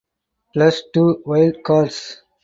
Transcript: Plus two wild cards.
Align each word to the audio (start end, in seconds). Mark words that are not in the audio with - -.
Plus 0.51 0.81
two 0.95 1.21
wild 1.27 1.57
cards. 1.63 2.23